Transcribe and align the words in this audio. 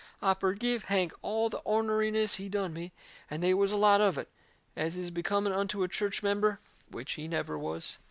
I 0.19 0.33
forgive 0.33 0.85
Hank 0.85 1.13
all 1.21 1.49
the 1.49 1.59
orneriness 1.63 2.37
he 2.37 2.49
done 2.49 2.73
me, 2.73 2.91
and 3.29 3.43
they 3.43 3.53
was 3.53 3.71
a 3.71 3.77
lot 3.77 4.01
of 4.01 4.17
it, 4.17 4.29
as 4.75 4.97
is 4.97 5.11
becoming 5.11 5.53
unto 5.53 5.83
a 5.83 5.87
church 5.87 6.23
member, 6.23 6.59
which 6.89 7.11
he 7.11 7.27
never 7.27 7.55
was." 7.55 7.97